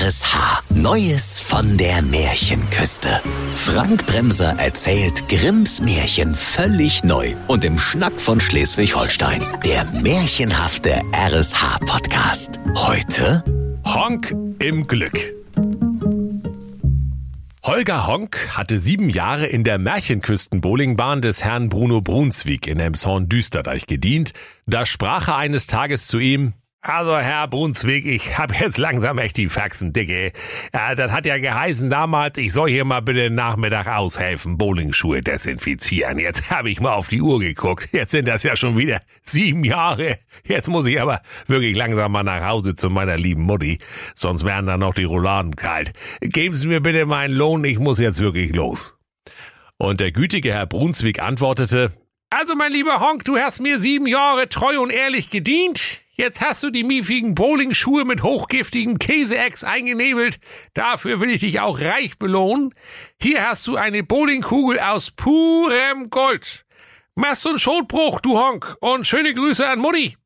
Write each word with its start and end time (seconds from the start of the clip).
RSH. 0.00 0.74
Neues 0.74 1.38
von 1.38 1.76
der 1.76 2.02
Märchenküste. 2.02 3.20
Frank 3.54 4.04
Bremser 4.06 4.56
erzählt 4.58 5.28
Grimms 5.28 5.80
Märchen 5.82 6.34
völlig 6.34 7.04
neu 7.04 7.36
und 7.46 7.64
im 7.64 7.78
Schnack 7.78 8.20
von 8.20 8.40
Schleswig-Holstein. 8.40 9.40
Der 9.64 9.84
märchenhafte 10.02 11.00
RSH-Podcast. 11.12 12.58
Heute 12.76 13.44
Honk 13.86 14.34
im 14.58 14.84
Glück. 14.88 15.32
Holger 17.62 18.08
Honk 18.08 18.48
hatte 18.50 18.80
sieben 18.80 19.10
Jahre 19.10 19.46
in 19.46 19.62
der 19.62 19.78
Märchenküsten-Bowlingbahn 19.78 21.22
des 21.22 21.44
Herrn 21.44 21.68
Bruno 21.68 22.00
Brunswick 22.00 22.66
in 22.66 22.80
Emshorn-Düsterdeich 22.80 23.86
gedient. 23.86 24.32
Da 24.66 24.86
sprach 24.86 25.28
er 25.28 25.36
eines 25.36 25.68
Tages 25.68 26.08
zu 26.08 26.18
ihm, 26.18 26.52
also, 26.86 27.16
Herr 27.16 27.48
Brunswick, 27.48 28.04
ich 28.04 28.36
hab 28.36 28.60
jetzt 28.60 28.76
langsam 28.76 29.16
echt 29.16 29.38
die 29.38 29.48
Faxen, 29.48 29.94
Dicke. 29.94 30.32
Ja, 30.74 30.94
das 30.94 31.12
hat 31.12 31.24
ja 31.24 31.38
geheißen 31.38 31.88
damals, 31.88 32.36
ich 32.36 32.52
soll 32.52 32.68
hier 32.68 32.84
mal 32.84 33.00
bitte 33.00 33.30
Nachmittag 33.30 33.88
aushelfen, 33.88 34.58
Bowlingschuhe 34.58 35.22
desinfizieren. 35.22 36.18
Jetzt 36.18 36.50
habe 36.50 36.68
ich 36.68 36.82
mal 36.82 36.92
auf 36.92 37.08
die 37.08 37.22
Uhr 37.22 37.40
geguckt. 37.40 37.88
Jetzt 37.92 38.10
sind 38.10 38.28
das 38.28 38.42
ja 38.42 38.54
schon 38.54 38.76
wieder 38.76 39.00
sieben 39.22 39.64
Jahre. 39.64 40.18
Jetzt 40.46 40.68
muss 40.68 40.84
ich 40.84 41.00
aber 41.00 41.22
wirklich 41.46 41.74
langsam 41.74 42.12
mal 42.12 42.22
nach 42.22 42.46
Hause 42.46 42.74
zu 42.74 42.90
meiner 42.90 43.16
lieben 43.16 43.44
Mutti. 43.44 43.78
Sonst 44.14 44.44
wären 44.44 44.66
da 44.66 44.76
noch 44.76 44.92
die 44.92 45.04
Rouladen 45.04 45.56
kalt. 45.56 45.94
Geben 46.20 46.54
Sie 46.54 46.68
mir 46.68 46.82
bitte 46.82 47.06
meinen 47.06 47.34
Lohn, 47.34 47.64
ich 47.64 47.78
muss 47.78 47.98
jetzt 47.98 48.20
wirklich 48.20 48.54
los. 48.54 48.94
Und 49.78 50.00
der 50.00 50.12
gütige 50.12 50.52
Herr 50.52 50.66
Brunswick 50.66 51.18
antwortete, 51.18 51.92
also, 52.28 52.56
mein 52.56 52.72
lieber 52.72 52.98
Honk, 52.98 53.24
du 53.24 53.38
hast 53.38 53.60
mir 53.60 53.78
sieben 53.78 54.06
Jahre 54.06 54.48
treu 54.48 54.80
und 54.80 54.90
ehrlich 54.90 55.30
gedient. 55.30 56.03
Jetzt 56.16 56.40
hast 56.40 56.62
du 56.62 56.70
die 56.70 56.84
miefigen 56.84 57.34
Bowlingschuhe 57.34 58.04
mit 58.04 58.22
hochgiftigem 58.22 59.00
Käseex 59.00 59.64
eingenebelt. 59.64 60.38
Dafür 60.72 61.18
will 61.18 61.28
ich 61.28 61.40
dich 61.40 61.58
auch 61.58 61.80
reich 61.80 62.20
belohnen. 62.20 62.72
Hier 63.20 63.44
hast 63.44 63.66
du 63.66 63.74
eine 63.74 64.04
Bowlingkugel 64.04 64.78
aus 64.78 65.10
purem 65.10 66.10
Gold. 66.10 66.66
Machst 67.16 67.44
du 67.44 67.48
einen 67.48 67.58
Schotbruch, 67.58 68.20
du 68.20 68.38
Honk, 68.38 68.76
und 68.80 69.08
schöne 69.08 69.34
Grüße 69.34 69.68
an 69.68 69.80
Mutti. 69.80 70.16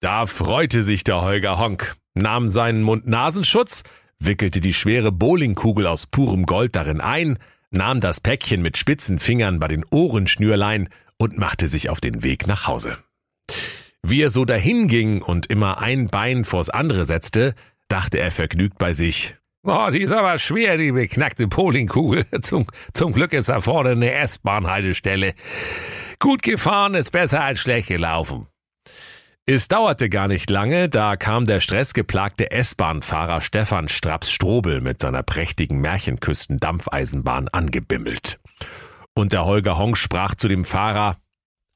Da 0.00 0.26
freute 0.26 0.82
sich 0.82 1.02
der 1.02 1.22
Holger 1.22 1.58
Honk, 1.58 1.96
nahm 2.12 2.48
seinen 2.50 2.82
Mund-Nasenschutz, 2.82 3.84
wickelte 4.18 4.60
die 4.60 4.74
schwere 4.74 5.12
Bowlingkugel 5.12 5.86
aus 5.86 6.06
purem 6.06 6.44
Gold 6.44 6.76
darin 6.76 7.00
ein, 7.00 7.38
nahm 7.70 8.00
das 8.00 8.20
Päckchen 8.20 8.60
mit 8.60 8.76
spitzen 8.76 9.18
Fingern 9.18 9.60
bei 9.60 9.68
den 9.68 9.86
Ohrenschnürlein 9.90 10.90
und 11.16 11.38
machte 11.38 11.68
sich 11.68 11.88
auf 11.88 12.02
den 12.02 12.22
Weg 12.22 12.46
nach 12.46 12.66
Hause. 12.66 12.98
Wie 14.02 14.22
er 14.22 14.30
so 14.30 14.44
dahinging 14.44 15.22
und 15.22 15.46
immer 15.46 15.78
ein 15.78 16.08
Bein 16.08 16.44
vors 16.44 16.70
andere 16.70 17.04
setzte, 17.04 17.54
dachte 17.88 18.18
er 18.18 18.30
vergnügt 18.30 18.78
bei 18.78 18.92
sich. 18.92 19.36
Oh, 19.64 19.90
die 19.92 20.02
ist 20.02 20.12
aber 20.12 20.38
schwer, 20.38 20.76
die 20.78 20.92
beknackte 20.92 21.48
Polingkugel. 21.48 22.26
Zum, 22.42 22.66
zum 22.92 23.12
Glück 23.12 23.32
ist 23.32 23.48
da 23.48 23.60
vorne 23.60 23.90
eine 23.90 24.12
S-Bahn-Haltestelle. 24.12 25.34
Gut 26.20 26.42
gefahren 26.42 26.94
ist 26.94 27.12
besser 27.12 27.42
als 27.42 27.60
schlecht 27.60 27.88
gelaufen. 27.88 28.46
Es 29.50 29.66
dauerte 29.66 30.10
gar 30.10 30.28
nicht 30.28 30.50
lange, 30.50 30.88
da 30.88 31.16
kam 31.16 31.46
der 31.46 31.60
stressgeplagte 31.60 32.50
S-Bahn-Fahrer 32.50 33.40
Stefan 33.40 33.88
Straps-Strobel 33.88 34.80
mit 34.80 35.00
seiner 35.00 35.22
prächtigen 35.22 35.80
Märchenküsten-Dampfeisenbahn 35.80 37.48
angebimmelt. 37.48 38.38
Und 39.14 39.32
der 39.32 39.46
Holger 39.46 39.78
Honk 39.78 39.96
sprach 39.96 40.34
zu 40.34 40.48
dem 40.48 40.64
Fahrer, 40.64 41.16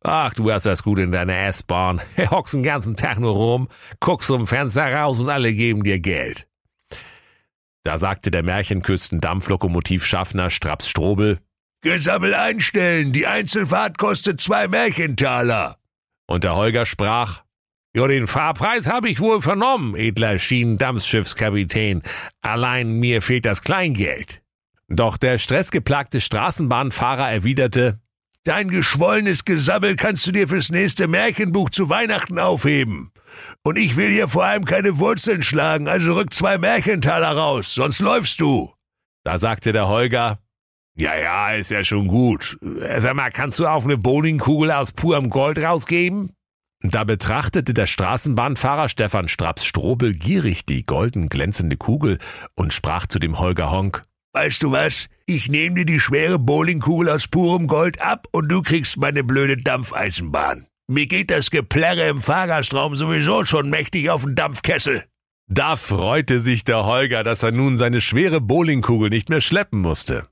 Ach, 0.04 0.34
du 0.34 0.50
hast 0.50 0.66
das 0.66 0.82
gut 0.82 0.98
in 0.98 1.12
deiner 1.12 1.46
S-Bahn. 1.46 2.00
Hockst 2.30 2.54
den 2.54 2.62
ganzen 2.62 2.96
Tag 2.96 3.20
nur 3.20 3.34
rum, 3.34 3.68
guckst 4.00 4.28
zum 4.28 4.46
Fenster 4.46 4.92
raus 4.92 5.20
und 5.20 5.30
alle 5.30 5.54
geben 5.54 5.84
dir 5.84 6.00
Geld. 6.00 6.46
Da 7.84 7.98
sagte 7.98 8.30
der 8.30 8.42
Märchenküsten-Dampflokomotivschaffner 8.42 10.50
Straps 10.50 10.88
Strobel, 10.88 11.38
Gesammel 11.82 12.34
einstellen, 12.34 13.12
die 13.12 13.26
Einzelfahrt 13.26 13.98
kostet 13.98 14.40
zwei 14.40 14.68
Märchentaler. 14.68 15.78
Und 16.26 16.44
der 16.44 16.54
Holger 16.54 16.86
sprach, 16.86 17.42
Jo, 17.94 18.06
den 18.06 18.28
Fahrpreis 18.28 18.86
habe 18.86 19.10
ich 19.10 19.20
wohl 19.20 19.42
vernommen, 19.42 19.96
edler 19.96 20.38
Schienendampfschiffskapitän. 20.38 22.02
Allein 22.40 22.92
mir 22.92 23.20
fehlt 23.20 23.44
das 23.44 23.60
Kleingeld. 23.62 24.40
Doch 24.88 25.16
der 25.16 25.38
stressgeplagte 25.38 26.20
Straßenbahnfahrer 26.20 27.30
erwiderte, 27.30 28.00
Dein 28.44 28.68
geschwollenes 28.68 29.44
Gesammel 29.44 29.94
kannst 29.94 30.26
du 30.26 30.32
dir 30.32 30.48
fürs 30.48 30.70
nächste 30.70 31.06
Märchenbuch 31.06 31.70
zu 31.70 31.88
Weihnachten 31.88 32.40
aufheben. 32.40 33.12
Und 33.62 33.78
ich 33.78 33.96
will 33.96 34.10
hier 34.10 34.26
vor 34.26 34.44
allem 34.44 34.64
keine 34.64 34.98
Wurzeln 34.98 35.44
schlagen, 35.44 35.86
also 35.86 36.14
rück 36.14 36.34
zwei 36.34 36.58
Märchentaler 36.58 37.36
raus, 37.36 37.74
sonst 37.74 38.00
läufst 38.00 38.40
du. 38.40 38.72
Da 39.22 39.38
sagte 39.38 39.72
der 39.72 39.86
Holger, 39.86 40.40
ja, 40.94 41.16
ja, 41.16 41.52
ist 41.52 41.70
ja 41.70 41.84
schon 41.84 42.08
gut. 42.08 42.58
Sag 42.60 43.14
mal, 43.14 43.30
kannst 43.30 43.60
du 43.60 43.66
auch 43.66 43.84
eine 43.84 43.96
Bowlingkugel 43.96 44.72
aus 44.72 44.92
purem 44.92 45.30
Gold 45.30 45.58
rausgeben? 45.58 46.32
Da 46.82 47.04
betrachtete 47.04 47.72
der 47.72 47.86
Straßenbahnfahrer 47.86 48.88
Stefan 48.88 49.28
Straps 49.28 49.64
Strobel 49.64 50.14
gierig 50.14 50.66
die 50.66 50.84
golden 50.84 51.28
glänzende 51.28 51.76
Kugel 51.76 52.18
und 52.56 52.72
sprach 52.72 53.06
zu 53.06 53.20
dem 53.20 53.38
Holger 53.38 53.70
Honk, 53.70 54.02
Weißt 54.34 54.62
du 54.62 54.72
was? 54.72 55.08
Ich 55.26 55.48
nehme 55.48 55.76
dir 55.76 55.84
die 55.84 56.00
schwere 56.00 56.38
Bowlingkugel 56.38 57.08
aus 57.08 57.28
purem 57.28 57.66
Gold 57.66 58.00
ab 58.00 58.26
und 58.32 58.48
du 58.48 58.62
kriegst 58.62 58.96
meine 58.96 59.22
blöde 59.22 59.56
Dampfeisenbahn. 59.56 60.66
Mir 60.88 61.06
geht 61.06 61.30
das 61.30 61.50
Geplärre 61.50 62.08
im 62.08 62.20
Fahrgastraum 62.20 62.96
sowieso 62.96 63.44
schon 63.44 63.70
mächtig 63.70 64.10
auf 64.10 64.24
den 64.24 64.34
Dampfkessel. 64.34 65.04
Da 65.48 65.76
freute 65.76 66.40
sich 66.40 66.64
der 66.64 66.84
Holger, 66.84 67.22
dass 67.24 67.42
er 67.42 67.52
nun 67.52 67.76
seine 67.76 68.00
schwere 68.00 68.40
Bowlingkugel 68.40 69.10
nicht 69.10 69.28
mehr 69.28 69.40
schleppen 69.40 69.80
musste. 69.80 70.26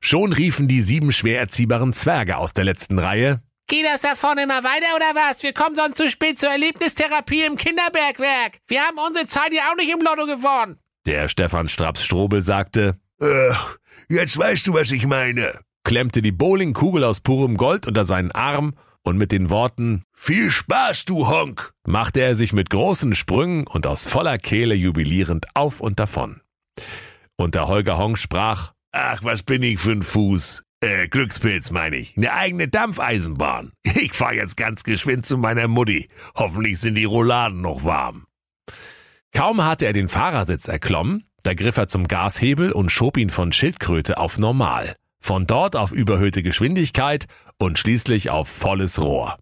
Schon 0.00 0.32
riefen 0.32 0.66
die 0.68 0.80
sieben 0.80 1.12
schwer 1.12 1.40
erziehbaren 1.40 1.92
Zwerge 1.92 2.36
aus 2.36 2.52
der 2.52 2.64
letzten 2.64 2.98
Reihe. 2.98 3.40
Geht 3.68 3.84
das 3.84 4.00
da 4.00 4.14
vorne 4.14 4.44
immer 4.44 4.62
weiter 4.62 4.94
oder 4.94 5.14
was? 5.14 5.42
Wir 5.42 5.52
kommen 5.52 5.76
sonst 5.76 5.96
zu 5.96 6.10
spät 6.10 6.38
zur 6.38 6.50
Erlebnistherapie 6.50 7.44
im 7.44 7.56
Kinderbergwerk. 7.56 8.58
Wir 8.66 8.82
haben 8.82 8.98
unsere 8.98 9.26
Zeit 9.26 9.52
ja 9.52 9.70
auch 9.70 9.76
nicht 9.76 9.92
im 9.92 10.00
Lotto 10.00 10.26
gewonnen. 10.26 10.78
Der 11.06 11.28
Stefan 11.28 11.68
Straps 11.68 12.04
Strobel 12.04 12.42
sagte, 12.42 12.96
äh, 13.20 13.50
jetzt 14.08 14.38
weißt 14.38 14.66
du, 14.66 14.74
was 14.74 14.90
ich 14.90 15.06
meine. 15.06 15.60
klemmte 15.84 16.22
die 16.22 16.32
Bowlingkugel 16.32 17.04
aus 17.04 17.20
purem 17.20 17.56
Gold 17.56 17.86
unter 17.86 18.04
seinen 18.04 18.32
Arm 18.32 18.74
und 19.02 19.18
mit 19.18 19.30
den 19.32 19.50
Worten 19.50 20.02
Viel 20.14 20.50
Spaß, 20.50 21.04
du 21.04 21.28
Honk! 21.28 21.72
machte 21.86 22.20
er 22.20 22.34
sich 22.34 22.52
mit 22.52 22.70
großen 22.70 23.14
Sprüngen 23.14 23.66
und 23.66 23.86
aus 23.86 24.06
voller 24.06 24.38
Kehle 24.38 24.74
jubilierend 24.74 25.46
auf 25.54 25.80
und 25.80 26.00
davon. 26.00 26.40
Und 27.36 27.54
der 27.54 27.68
Holger 27.68 27.98
Honk 27.98 28.18
sprach, 28.18 28.72
Ach, 28.92 29.22
was 29.22 29.42
bin 29.42 29.62
ich 29.62 29.78
für 29.78 29.92
ein 29.92 30.02
Fuß? 30.02 30.62
Äh, 30.80 31.08
Glückspilz 31.08 31.70
meine 31.70 31.96
ich. 31.96 32.16
Eine 32.16 32.32
eigene 32.32 32.68
Dampfeisenbahn. 32.68 33.72
Ich 33.94 34.12
fahr 34.12 34.34
jetzt 34.34 34.56
ganz 34.56 34.82
geschwind 34.84 35.24
zu 35.24 35.38
meiner 35.38 35.68
Mutti. 35.68 36.08
Hoffentlich 36.34 36.78
sind 36.80 36.96
die 36.96 37.04
Rouladen 37.04 37.60
noch 37.60 37.84
warm. 37.84 38.26
Kaum 39.32 39.64
hatte 39.64 39.86
er 39.86 39.92
den 39.92 40.08
Fahrersitz 40.08 40.68
erklommen, 40.68 41.24
da 41.46 41.54
griff 41.54 41.76
er 41.76 41.86
zum 41.86 42.08
Gashebel 42.08 42.72
und 42.72 42.90
schob 42.90 43.16
ihn 43.16 43.30
von 43.30 43.52
Schildkröte 43.52 44.18
auf 44.18 44.36
Normal, 44.36 44.96
von 45.20 45.46
dort 45.46 45.76
auf 45.76 45.92
überhöhte 45.92 46.42
Geschwindigkeit 46.42 47.26
und 47.56 47.78
schließlich 47.78 48.30
auf 48.30 48.48
volles 48.48 49.00
Rohr. 49.00 49.38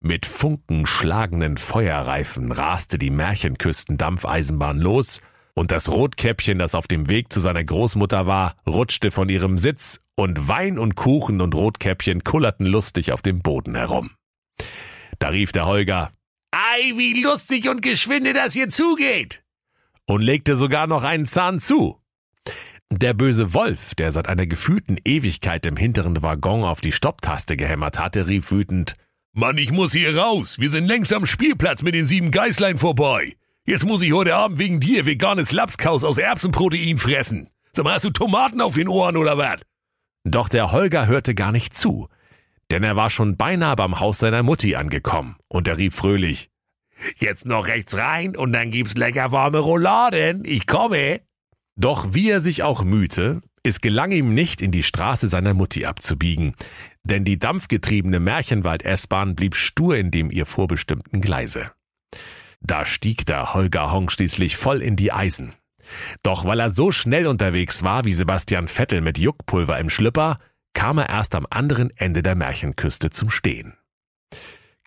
Mit 0.00 0.26
funkenschlagenden 0.26 1.56
Feuerreifen 1.56 2.52
raste 2.52 2.98
die 2.98 3.10
Märchenküsten-Dampfeisenbahn 3.10 4.78
los, 4.78 5.22
und 5.54 5.72
das 5.72 5.90
Rotkäppchen, 5.90 6.60
das 6.60 6.76
auf 6.76 6.86
dem 6.86 7.08
Weg 7.08 7.32
zu 7.32 7.40
seiner 7.40 7.64
Großmutter 7.64 8.28
war, 8.28 8.54
rutschte 8.64 9.10
von 9.10 9.28
ihrem 9.28 9.58
Sitz, 9.58 10.00
und 10.14 10.46
Wein 10.46 10.78
und 10.78 10.94
Kuchen 10.94 11.40
und 11.40 11.56
Rotkäppchen 11.56 12.22
kullerten 12.22 12.64
lustig 12.64 13.10
auf 13.10 13.22
dem 13.22 13.40
Boden 13.40 13.74
herum. 13.74 14.12
Da 15.18 15.30
rief 15.30 15.50
der 15.50 15.66
Holger, 15.66 16.12
Ei, 16.52 16.92
wie 16.96 17.20
lustig 17.20 17.68
und 17.68 17.82
geschwinde 17.82 18.34
das 18.34 18.52
hier 18.52 18.68
zugeht. 18.68 19.42
Und 20.10 20.22
legte 20.22 20.56
sogar 20.56 20.88
noch 20.88 21.04
einen 21.04 21.26
Zahn 21.26 21.60
zu. 21.60 22.00
Der 22.90 23.14
böse 23.14 23.54
Wolf, 23.54 23.94
der 23.94 24.10
seit 24.10 24.28
einer 24.28 24.46
gefühlten 24.46 24.96
Ewigkeit 25.04 25.64
im 25.66 25.76
hinteren 25.76 26.20
Waggon 26.20 26.64
auf 26.64 26.80
die 26.80 26.90
Stopptaste 26.90 27.56
gehämmert 27.56 28.00
hatte, 28.00 28.26
rief 28.26 28.50
wütend, 28.50 28.96
Mann, 29.32 29.56
ich 29.56 29.70
muss 29.70 29.92
hier 29.92 30.16
raus. 30.16 30.58
Wir 30.58 30.70
sind 30.70 30.86
längst 30.86 31.12
am 31.12 31.26
Spielplatz 31.26 31.82
mit 31.82 31.94
den 31.94 32.06
sieben 32.06 32.32
Geißlein 32.32 32.78
vorbei. 32.78 33.36
Jetzt 33.64 33.86
muss 33.86 34.02
ich 34.02 34.12
heute 34.12 34.34
Abend 34.34 34.58
wegen 34.58 34.80
dir 34.80 35.06
veganes 35.06 35.52
Lapskaus 35.52 36.02
aus 36.02 36.18
Erbsenprotein 36.18 36.98
fressen. 36.98 37.48
Sag 37.72 37.84
mal, 37.84 37.94
hast 37.94 38.04
du 38.04 38.10
Tomaten 38.10 38.60
auf 38.60 38.74
den 38.74 38.88
Ohren 38.88 39.16
oder 39.16 39.38
was? 39.38 39.60
Doch 40.24 40.48
der 40.48 40.72
Holger 40.72 41.06
hörte 41.06 41.36
gar 41.36 41.52
nicht 41.52 41.76
zu, 41.76 42.08
denn 42.72 42.82
er 42.82 42.96
war 42.96 43.10
schon 43.10 43.36
beinahe 43.36 43.76
beim 43.76 44.00
Haus 44.00 44.18
seiner 44.18 44.42
Mutti 44.42 44.74
angekommen, 44.74 45.36
und 45.46 45.68
er 45.68 45.78
rief 45.78 45.94
fröhlich, 45.94 46.50
Jetzt 47.16 47.46
noch 47.46 47.68
rechts 47.68 47.96
rein 47.96 48.36
und 48.36 48.52
dann 48.52 48.70
gibt's 48.70 48.96
lecker 48.96 49.32
warme 49.32 49.58
Rouladen. 49.58 50.44
Ich 50.44 50.66
komme. 50.66 51.20
Doch 51.76 52.12
wie 52.14 52.30
er 52.30 52.40
sich 52.40 52.62
auch 52.62 52.84
mühte, 52.84 53.40
es 53.62 53.80
gelang 53.80 54.10
ihm 54.10 54.34
nicht, 54.34 54.62
in 54.62 54.70
die 54.70 54.82
Straße 54.82 55.28
seiner 55.28 55.54
Mutti 55.54 55.84
abzubiegen, 55.84 56.54
denn 57.04 57.24
die 57.24 57.38
dampfgetriebene 57.38 58.20
Märchenwald-S-Bahn 58.20 59.34
blieb 59.34 59.54
stur 59.54 59.96
in 59.96 60.10
dem 60.10 60.30
ihr 60.30 60.46
vorbestimmten 60.46 61.20
Gleise. 61.20 61.72
Da 62.60 62.84
stieg 62.84 63.26
der 63.26 63.54
Holger 63.54 63.92
Hong 63.92 64.10
schließlich 64.10 64.56
voll 64.56 64.82
in 64.82 64.96
die 64.96 65.12
Eisen. 65.12 65.54
Doch 66.22 66.44
weil 66.44 66.60
er 66.60 66.70
so 66.70 66.92
schnell 66.92 67.26
unterwegs 67.26 67.82
war 67.82 68.04
wie 68.04 68.12
Sebastian 68.12 68.68
Vettel 68.68 69.00
mit 69.00 69.18
Juckpulver 69.18 69.78
im 69.78 69.90
Schlüpper, 69.90 70.38
kam 70.72 70.98
er 70.98 71.08
erst 71.08 71.34
am 71.34 71.46
anderen 71.50 71.90
Ende 71.96 72.22
der 72.22 72.34
Märchenküste 72.34 73.10
zum 73.10 73.30
Stehen. 73.30 73.74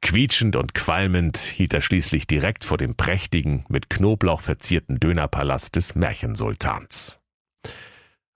Quietschend 0.04 0.58
und 0.58 0.76
qualmend 0.76 1.38
hielt 1.38 1.74
er 1.74 1.82
schließlich 1.82 2.28
direkt 2.28 2.66
vor 2.66 2.78
dem 2.78 2.96
prächtigen, 2.96 3.64
mit 3.70 3.90
Knoblauch 3.90 4.42
verzierten 4.42 5.00
Dönerpalast 5.00 5.76
des 5.78 5.96
Märchensultans. 5.96 7.20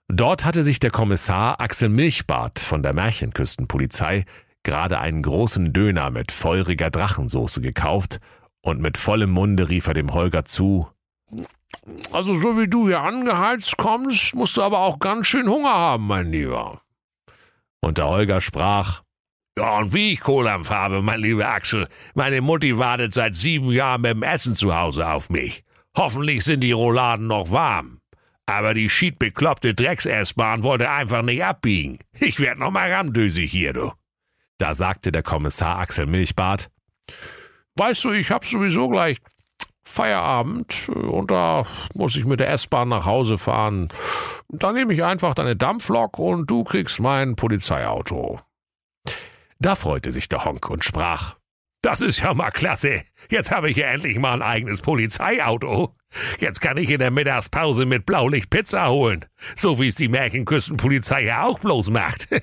Dort 0.08 0.46
hatte 0.46 0.64
sich 0.64 0.80
der 0.80 0.92
Kommissar 0.92 1.60
Axel 1.60 1.90
Milchbart 1.90 2.60
von 2.60 2.82
der 2.82 2.94
Märchenküstenpolizei 2.94 4.24
gerade 4.64 5.00
einen 5.00 5.22
großen 5.22 5.74
Döner 5.74 6.10
mit 6.10 6.32
feuriger 6.32 6.90
Drachensoße 6.90 7.60
gekauft 7.60 8.20
und 8.62 8.80
mit 8.80 8.98
vollem 8.98 9.32
Munde 9.32 9.70
rief 9.70 9.88
er 9.88 9.94
dem 9.94 10.14
Holger 10.14 10.46
zu, 10.46 10.88
Also 12.14 12.40
so 12.40 12.58
wie 12.58 12.70
du 12.70 12.88
hier 12.88 13.02
angeheizt 13.02 13.76
kommst, 13.78 14.34
musst 14.34 14.56
du 14.56 14.62
aber 14.62 14.80
auch 14.80 15.00
ganz 15.00 15.28
schön 15.28 15.50
Hunger 15.50 15.74
haben, 15.74 16.08
mein 16.08 16.32
Lieber. 16.32 16.82
Und 17.82 17.98
der 17.98 18.08
Holger 18.08 18.40
sprach, 18.40 19.04
ja, 19.58 19.80
und 19.80 19.94
wie 19.94 20.14
ich 20.14 20.20
Kohlampf 20.20 20.70
habe, 20.70 21.02
mein 21.02 21.20
lieber 21.20 21.50
Axel. 21.50 21.88
Meine 22.14 22.42
Mutti 22.42 22.78
wartet 22.78 23.12
seit 23.12 23.34
sieben 23.34 23.72
Jahren 23.72 24.02
mit 24.02 24.12
dem 24.12 24.24
Essen 24.24 24.54
zu 24.54 24.76
Hause 24.76 25.08
auf 25.08 25.30
mich. 25.30 25.64
Hoffentlich 25.98 26.44
sind 26.44 26.62
die 26.62 26.74
Rouladen 26.74 27.26
noch 27.26 27.52
warm. 27.52 28.00
Aber 28.46 28.76
die 28.76 28.88
schiedbekloppte 28.88 29.74
Drecks-S-Bahn 29.74 30.62
wollte 30.62 30.90
einfach 30.90 31.24
nicht 31.24 31.44
abbiegen. 31.44 31.98
Ich 32.20 32.40
werd 32.40 32.60
noch 32.60 32.72
mal 32.72 32.92
ramdösig 32.92 33.52
hier, 33.52 33.74
du. 33.74 33.92
Da 34.60 34.76
sagte 34.76 35.12
der 35.12 35.24
Kommissar 35.24 35.80
Axel 35.80 36.06
Milchbart, 36.06 36.70
Weißt 37.76 38.06
du, 38.06 38.12
ich 38.12 38.32
hab 38.32 38.46
sowieso 38.46 38.90
gleich 38.90 39.18
Feierabend 39.86 40.90
und 40.90 41.32
da 41.32 41.66
muss 41.94 42.16
ich 42.16 42.26
mit 42.26 42.40
der 42.40 42.50
S-Bahn 42.50 42.90
nach 42.90 43.06
Hause 43.06 43.38
fahren. 43.38 43.88
Dann 44.50 44.76
nehme 44.76 44.94
ich 44.94 45.04
einfach 45.04 45.34
deine 45.34 45.56
Dampflok 45.56 46.20
und 46.20 46.50
du 46.50 46.64
kriegst 46.64 47.00
mein 47.00 47.36
Polizeiauto. 47.36 48.40
Da 49.60 49.76
freute 49.76 50.12
sich 50.12 50.30
der 50.30 50.46
Honk 50.46 50.70
und 50.70 50.84
sprach, 50.84 51.36
das 51.82 52.02
ist 52.02 52.22
ja 52.22 52.34
mal 52.34 52.52
klasse. 52.52 53.02
Jetzt 53.30 53.52
habe 53.52 53.70
ich 53.70 53.78
ja 53.78 53.88
endlich 53.88 54.18
mal 54.20 54.34
ein 54.34 54.42
eigenes 54.42 54.82
Polizeiauto. 54.82 55.96
Jetzt 56.40 56.60
kann 56.60 56.78
ich 56.78 56.90
in 56.90 57.00
der 57.00 57.12
Mittagspause 57.12 57.86
mit 57.86 58.06
Blaulicht 58.06 58.50
Pizza 58.50 58.90
holen. 58.90 59.26
So 59.56 59.80
wie 59.80 59.88
es 59.88 59.96
die 59.96 60.08
Märchenküstenpolizei 60.08 61.24
ja 61.24 61.44
auch 61.44 61.60
bloß 61.60 61.90
macht. 61.90 62.28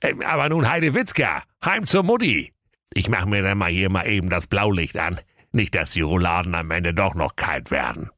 Ähm, 0.00 0.22
aber 0.22 0.48
nun 0.48 0.68
Heidewitzka, 0.68 1.42
heim 1.64 1.86
zur 1.86 2.02
Mutti. 2.02 2.52
Ich 2.92 3.08
mach 3.08 3.26
mir 3.26 3.42
dann 3.42 3.58
mal 3.58 3.70
hier 3.70 3.90
mal 3.90 4.06
eben 4.06 4.28
das 4.28 4.46
Blaulicht 4.46 4.96
an. 4.96 5.20
Nicht, 5.52 5.74
dass 5.74 5.92
die 5.92 6.00
Rouladen 6.00 6.54
am 6.54 6.70
Ende 6.70 6.94
doch 6.94 7.14
noch 7.14 7.36
kalt 7.36 7.70
werden. 7.70 8.10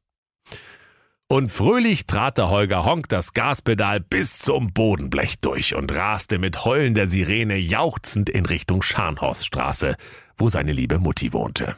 Und 1.29 1.51
fröhlich 1.51 2.07
trat 2.07 2.37
der 2.37 2.49
Holger 2.49 2.85
Honk 2.85 3.09
das 3.09 3.33
Gaspedal 3.33 3.99
bis 3.99 4.39
zum 4.39 4.71
Bodenblech 4.71 5.41
durch 5.41 5.75
und 5.75 5.93
raste 5.93 6.39
mit 6.39 6.63
heulender 6.63 7.05
Sirene 7.05 7.57
jauchzend 7.57 8.29
in 8.29 8.45
Richtung 8.45 8.81
Scharnhorststraße, 8.81 9.97
wo 10.37 10.47
seine 10.47 10.71
liebe 10.71 10.99
Mutti 10.99 11.33
wohnte. 11.33 11.75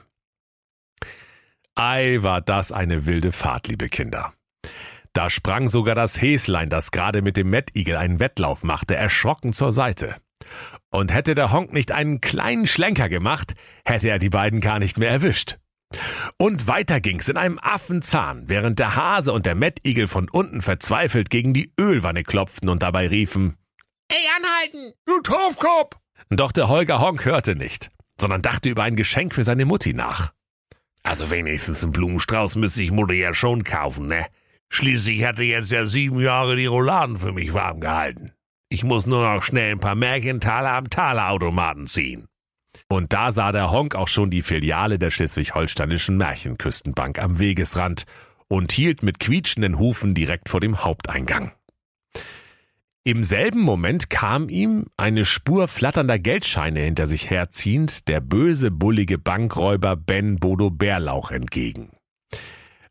Ei, 1.74 2.18
war 2.22 2.42
das 2.42 2.72
eine 2.72 3.08
wilde 3.08 3.32
Fahrt, 3.32 3.68
liebe 3.68 3.88
Kinder. 3.88 4.34
Da 5.14 5.32
sprang 5.32 5.68
sogar 5.68 5.96
das 5.96 6.22
Häslein, 6.22 6.70
das 6.70 6.92
gerade 6.92 7.24
mit 7.24 7.36
dem 7.36 7.50
Mettigel 7.50 7.96
einen 7.96 8.20
Wettlauf 8.20 8.64
machte, 8.64 8.96
erschrocken 8.96 9.54
zur 9.54 9.72
Seite. 9.72 10.16
Und 10.92 11.12
hätte 11.12 11.34
der 11.34 11.52
Honk 11.52 11.74
nicht 11.74 11.92
einen 11.92 12.22
kleinen 12.22 12.68
Schlenker 12.68 13.10
gemacht, 13.10 13.56
hätte 13.84 14.10
er 14.10 14.20
die 14.20 14.30
beiden 14.30 14.62
gar 14.62 14.78
nicht 14.78 15.00
mehr 15.00 15.10
erwischt. 15.10 15.58
Und 16.38 16.68
weiter 16.68 17.02
ging's 17.02 17.28
in 17.30 17.38
einem 17.38 17.60
Affenzahn, 17.60 18.48
während 18.48 18.80
der 18.80 18.96
Hase 18.96 19.34
und 19.34 19.46
der 19.46 19.56
Mettigel 19.56 20.08
von 20.08 20.30
unten 20.30 20.62
verzweifelt 20.62 21.30
gegen 21.30 21.54
die 21.54 21.74
Ölwanne 21.80 22.24
klopften 22.24 22.70
und 22.70 22.82
dabei 22.84 23.08
riefen, 23.08 23.58
Ey, 24.12 24.18
anhalten! 24.38 24.94
Du 25.06 25.20
Taufkopf! 25.22 25.98
Doch 26.30 26.52
der 26.52 26.68
Holger 26.68 27.00
Honk 27.00 27.26
hörte 27.26 27.56
nicht, 27.56 27.90
sondern 28.20 28.42
dachte 28.42 28.70
über 28.70 28.84
ein 28.84 28.96
Geschenk 28.96 29.36
für 29.36 29.44
seine 29.44 29.66
Mutti 29.66 29.94
nach. 29.94 30.34
Also 31.04 31.30
wenigstens 31.30 31.84
einen 31.84 31.92
Blumenstrauß 31.92 32.56
müsste 32.56 32.84
ich 32.84 32.92
Mutter 32.92 33.14
ja 33.14 33.34
schon 33.34 33.64
kaufen, 33.64 34.08
ne? 34.08 34.26
Schließlich 34.70 35.24
hatte 35.24 35.44
jetzt 35.44 35.72
ja 35.72 35.86
sieben 35.86 36.20
Jahre 36.20 36.56
die 36.56 36.68
Rouladen 36.68 37.18
für 37.18 37.34
mich 37.34 37.54
warm 37.54 37.82
gehalten. 37.82 38.32
Ich 38.70 38.84
muss 38.84 39.08
nur 39.08 39.24
noch 39.24 39.42
schnell 39.42 39.72
ein 39.72 39.80
paar 39.80 39.96
Märchentaler 39.96 40.74
am 40.74 40.90
Talerautomaten 40.90 41.88
ziehen. 41.88 42.28
Und 42.92 43.14
da 43.14 43.32
sah 43.32 43.52
der 43.52 43.72
Honk 43.72 43.94
auch 43.94 44.08
schon 44.08 44.32
die 44.32 44.42
Filiale 44.42 44.98
der 44.98 45.12
schleswig-holsteinischen 45.12 46.18
Märchenküstenbank 46.18 47.20
am 47.20 47.38
Wegesrand 47.38 48.06
und 48.48 48.72
hielt 48.72 49.04
mit 49.04 49.20
quietschenden 49.20 49.78
Hufen 49.78 50.16
direkt 50.16 50.50
vor 50.50 50.60
dem 50.60 50.84
Haupteingang. 50.84 51.52
Im 53.04 53.24
selben 53.24 53.62
Moment 53.62 54.10
kam 54.10 54.50
ihm, 54.50 54.88
eine 54.98 55.24
Spur 55.24 55.68
flatternder 55.68 56.20
Geldscheine 56.20 56.82
hinter 56.82 57.08
sich 57.08 57.30
herziehend, 57.30 58.08
der 58.08 58.22
böse, 58.22 58.72
bullige 58.72 59.18
Bankräuber 59.18 59.96
Ben 59.96 60.38
Bodo 60.38 60.70
Bärlauch 60.72 61.32
entgegen. 61.32 61.92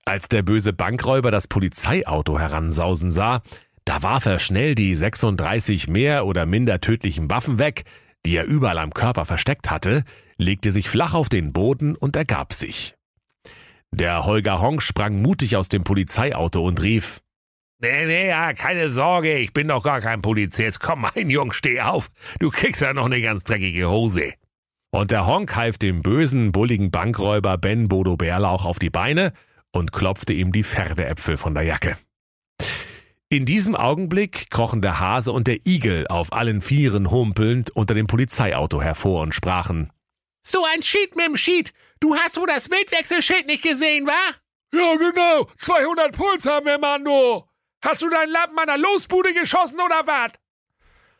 Als 0.04 0.28
der 0.28 0.42
böse 0.42 0.72
Bankräuber 0.72 1.30
das 1.30 1.48
Polizeiauto 1.48 2.38
heransausen 2.38 3.10
sah, 3.10 3.42
da 3.84 4.02
warf 4.02 4.26
er 4.26 4.38
schnell 4.38 4.74
die 4.74 4.94
36 4.94 5.88
mehr 5.88 6.24
oder 6.24 6.46
minder 6.46 6.80
tödlichen 6.80 7.30
Waffen 7.30 7.58
weg, 7.58 7.84
die 8.26 8.36
er 8.36 8.44
überall 8.44 8.78
am 8.78 8.92
Körper 8.92 9.24
versteckt 9.24 9.70
hatte, 9.70 10.04
legte 10.36 10.72
sich 10.72 10.88
flach 10.88 11.14
auf 11.14 11.28
den 11.28 11.52
Boden 11.52 11.96
und 11.96 12.16
ergab 12.16 12.52
sich. 12.52 12.94
Der 13.90 14.24
Holger 14.24 14.60
Honk 14.60 14.82
sprang 14.82 15.22
mutig 15.22 15.56
aus 15.56 15.68
dem 15.68 15.84
Polizeiauto 15.84 16.66
und 16.66 16.82
rief, 16.82 17.20
Nee, 17.80 18.06
nee, 18.06 18.28
ja, 18.28 18.52
keine 18.54 18.90
Sorge, 18.90 19.38
ich 19.38 19.52
bin 19.52 19.68
doch 19.68 19.84
gar 19.84 20.00
kein 20.00 20.20
Polizist. 20.20 20.80
Komm, 20.80 21.02
mein 21.14 21.30
Jung, 21.30 21.52
steh 21.52 21.80
auf. 21.80 22.08
Du 22.40 22.50
kriegst 22.50 22.82
ja 22.82 22.92
noch 22.92 23.06
eine 23.06 23.20
ganz 23.20 23.44
dreckige 23.44 23.88
Hose. 23.88 24.32
Und 24.90 25.12
der 25.12 25.26
Honk 25.26 25.54
half 25.54 25.78
dem 25.78 26.02
bösen, 26.02 26.50
bulligen 26.50 26.90
Bankräuber 26.90 27.56
Ben 27.56 27.86
Bodo 27.88 28.16
Bärlauch 28.16 28.66
auf 28.66 28.80
die 28.80 28.90
Beine 28.90 29.32
und 29.70 29.92
klopfte 29.92 30.32
ihm 30.32 30.50
die 30.50 30.64
Pferdeäpfel 30.64 31.36
von 31.36 31.54
der 31.54 31.62
Jacke. 31.62 31.96
In 33.30 33.44
diesem 33.44 33.76
Augenblick 33.76 34.48
krochen 34.48 34.80
der 34.80 35.00
Hase 35.00 35.32
und 35.32 35.46
der 35.48 35.66
Igel 35.66 36.06
auf 36.08 36.32
allen 36.32 36.62
Vieren 36.62 37.10
humpelnd 37.10 37.70
unter 37.70 37.92
dem 37.94 38.06
Polizeiauto 38.06 38.80
hervor 38.80 39.20
und 39.20 39.34
sprachen, 39.34 39.92
So 40.42 40.64
ein 40.72 40.82
Schied 40.82 41.14
mit 41.14 41.26
dem 41.26 41.36
Schied! 41.36 41.74
Du 42.00 42.14
hast 42.14 42.38
wohl 42.38 42.46
das 42.46 42.70
Wildwechselschild 42.70 43.46
nicht 43.46 43.62
gesehen, 43.62 44.06
wa? 44.06 44.12
Ja, 44.72 44.96
genau. 44.96 45.46
200 45.56 46.12
Puls 46.12 46.46
haben 46.46 46.64
wir, 46.64 46.78
Mando. 46.78 47.50
Hast 47.84 48.00
du 48.00 48.08
deinen 48.08 48.30
Lappen 48.30 48.58
an 48.58 48.66
der 48.66 48.78
Losbude 48.78 49.34
geschossen 49.34 49.78
oder 49.84 50.06
was? 50.06 50.32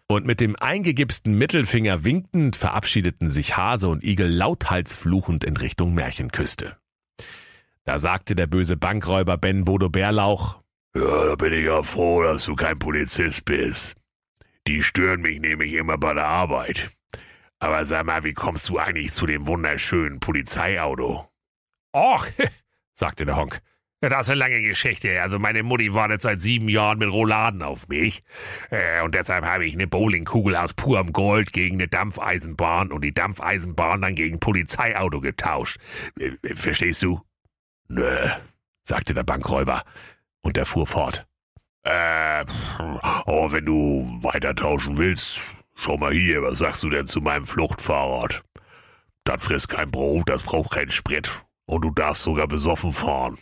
Und 0.07 0.25
mit 0.25 0.41
dem 0.41 0.57
eingegipsten 0.57 1.37
Mittelfinger 1.37 2.05
winkend 2.05 2.57
verabschiedeten 2.57 3.29
sich 3.29 3.59
Hase 3.59 3.88
und 3.88 4.03
Igel 4.03 4.29
lauthals 4.31 4.95
fluchend 4.95 5.45
in 5.45 5.59
Richtung 5.59 5.93
Märchenküste. 5.93 6.79
Da 7.85 7.99
sagte 7.99 8.35
der 8.35 8.47
böse 8.47 8.79
Bankräuber 8.79 9.37
Ben 9.37 9.67
Bodo 9.67 9.91
Bärlauch, 9.91 10.62
Ja, 10.99 11.26
da 11.26 11.37
bin 11.37 11.52
ich 11.52 11.64
ja 11.64 11.81
froh, 11.85 12.25
dass 12.25 12.47
du 12.47 12.57
kein 12.57 12.76
Polizist 12.76 13.45
bist. 13.45 13.95
Die 14.67 14.83
stören 14.83 15.21
mich 15.21 15.38
nämlich 15.38 15.75
immer 15.75 15.97
bei 15.97 16.12
der 16.12 16.26
Arbeit. 16.26 16.90
Aber 17.61 17.87
sag 17.87 18.05
mal, 18.05 18.25
wie 18.25 18.35
kommst 18.35 18.69
du 18.69 18.78
eigentlich 18.78 19.12
zu 19.12 19.25
dem 19.25 19.47
wunderschönen 19.47 20.19
Polizeiauto? 20.19 21.28
Och, 21.95 22.26
sagte 22.95 23.25
der 23.26 23.37
Honk. 23.37 23.61
Das 24.00 24.23
ist 24.23 24.31
eine 24.31 24.40
lange 24.40 24.61
Geschichte. 24.61 25.23
Also 25.23 25.38
meine 25.38 25.62
Mutti 25.62 25.95
wartet 25.95 26.23
seit 26.23 26.43
sieben 26.43 26.69
Jahren 26.69 26.99
mit 26.99 27.11
Rouladen 27.12 27.62
auf 27.62 27.87
mich. 27.87 28.25
Äh, 28.71 29.02
und 29.02 29.14
deshalb 29.14 29.45
habe 29.45 29.67
ich 29.67 29.75
eine 29.75 29.87
Bowlingkugel 29.87 30.57
aus 30.57 30.75
purem 30.75 31.12
Gold 31.12 31.52
gegen 31.52 31.76
eine 31.76 31.87
Dampfeisenbahn 31.87 32.90
und 32.90 33.02
die 33.02 33.14
Dampfeisenbahn 33.14 34.02
dann 34.02 34.17
gegen 34.17 34.37
ein 34.37 34.40
Polizeiauto 34.40 35.21
getauscht. 35.21 35.78
Äh, 36.19 36.33
verstehst 36.57 37.05
du? 37.05 37.21
Nö, 37.87 38.28
sagte 38.83 39.14
der 39.14 39.23
Bankräuber. 39.23 39.85
Und 40.49 40.57
er 40.57 40.64
fuhr 40.64 40.87
fort. 40.87 41.26
Äh, 41.83 42.47
oh, 43.26 43.52
wenn 43.52 43.67
du 43.67 44.19
weiter 44.23 44.55
tauschen 44.55 44.97
willst, 44.97 45.43
schau 45.75 45.99
mal 45.99 46.11
hier, 46.11 46.43
was 46.43 46.57
sagst 46.57 46.83
du 46.85 46.88
denn 46.88 47.05
zu 47.05 47.21
meinem 47.21 47.45
Fluchtfahrrad? 47.45 48.43
Das 49.25 49.45
frisst 49.45 49.69
kein 49.69 49.90
Brot, 49.90 50.26
das 50.31 50.45
braucht 50.45 50.71
keinen 50.71 50.88
Sprit. 50.88 51.31
Und 51.67 51.85
du 51.85 51.90
darfst 51.90 52.23
sogar 52.23 52.49
besoffen 52.49 52.93
fahren. 52.93 53.37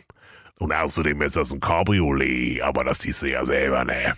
Und 0.59 0.73
außerdem 0.73 1.21
ist 1.21 1.37
das 1.37 1.53
ein 1.53 1.61
Cabriolet, 1.61 2.61
aber 2.61 2.83
das 2.83 2.99
siehst 2.99 3.21
du 3.21 3.27
ja 3.27 3.45
selber, 3.45 3.85
ne? 3.85 4.13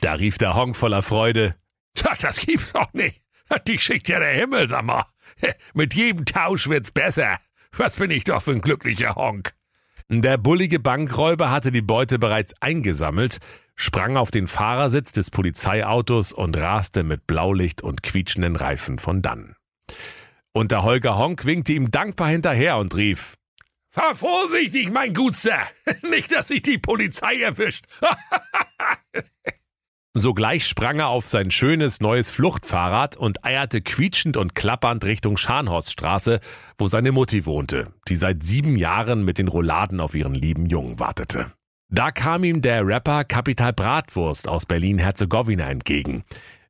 Da 0.00 0.12
rief 0.12 0.38
der 0.38 0.54
Honk 0.54 0.76
voller 0.76 1.02
Freude. 1.02 1.56
Ach, 2.04 2.18
das 2.18 2.38
gibt's 2.38 2.72
doch 2.72 2.92
nicht. 2.92 3.20
Die 3.66 3.80
schickt 3.80 4.08
ja 4.08 4.20
der 4.20 4.34
Himmel, 4.34 4.68
sag 4.68 4.84
mal. 4.84 5.06
Mit 5.74 5.94
jedem 5.94 6.24
Tausch 6.24 6.68
wird's 6.68 6.92
besser. 6.92 7.40
Was 7.76 7.96
bin 7.96 8.12
ich 8.12 8.22
doch 8.22 8.44
für 8.44 8.52
ein 8.52 8.60
glücklicher 8.60 9.16
Honk. 9.16 9.54
Der 10.20 10.36
bullige 10.36 10.78
Bankräuber 10.78 11.50
hatte 11.50 11.72
die 11.72 11.80
Beute 11.80 12.18
bereits 12.18 12.52
eingesammelt, 12.60 13.38
sprang 13.76 14.18
auf 14.18 14.30
den 14.30 14.46
Fahrersitz 14.46 15.12
des 15.12 15.30
Polizeiautos 15.30 16.34
und 16.34 16.54
raste 16.54 17.02
mit 17.02 17.26
Blaulicht 17.26 17.80
und 17.80 18.02
quietschenden 18.02 18.56
Reifen 18.56 18.98
von 18.98 19.22
dann. 19.22 19.56
Und 20.52 20.70
der 20.70 20.82
Holger 20.82 21.16
Honk 21.16 21.46
winkte 21.46 21.72
ihm 21.72 21.90
dankbar 21.90 22.28
hinterher 22.28 22.76
und 22.76 22.94
rief, 22.94 23.38
Fahr 23.88 24.14
vorsichtig, 24.14 24.90
mein 24.90 25.14
Gutser. 25.14 25.58
Nicht, 26.02 26.30
dass 26.32 26.48
sich 26.48 26.60
die 26.60 26.76
Polizei 26.76 27.40
erwischt. 27.40 27.86
Sogleich 30.14 30.66
sprang 30.66 30.98
er 30.98 31.08
auf 31.08 31.26
sein 31.26 31.50
schönes 31.50 32.02
neues 32.02 32.30
Fluchtfahrrad 32.30 33.16
und 33.16 33.46
eierte 33.46 33.80
quietschend 33.80 34.36
und 34.36 34.54
klappernd 34.54 35.04
Richtung 35.04 35.38
Scharnhorststraße, 35.38 36.40
wo 36.76 36.86
seine 36.86 37.12
Mutti 37.12 37.46
wohnte, 37.46 37.94
die 38.08 38.16
seit 38.16 38.42
sieben 38.42 38.76
Jahren 38.76 39.24
mit 39.24 39.38
den 39.38 39.48
Rouladen 39.48 40.00
auf 40.00 40.14
ihren 40.14 40.34
lieben 40.34 40.66
Jungen 40.66 41.00
wartete. 41.00 41.52
Da 41.88 42.10
kam 42.10 42.44
ihm 42.44 42.60
der 42.60 42.86
Rapper 42.86 43.24
Kapital 43.24 43.72
Bratwurst 43.72 44.48
aus 44.48 44.66
Berlin-Herzegowina 44.66 45.70
entgegen, 45.70 46.24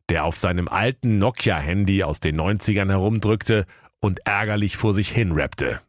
der 0.09 0.25
auf 0.25 0.39
seinem 0.39 0.69
alten 0.69 1.19
Nokia-Handy 1.19 2.05
aus 2.05 2.21
den 2.21 2.41
90ern 2.41 2.91
herumdrückte 2.91 3.67
und 4.01 4.21
ärgerlich 4.25 4.77
vor 4.77 4.95
sich 4.95 5.11
hin 5.11 5.33
rappte. 5.33 5.81